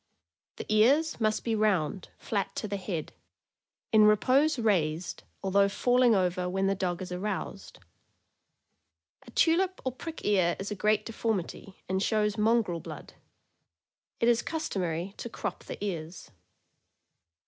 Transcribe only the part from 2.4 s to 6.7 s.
to the head; in repose raised, although falling over when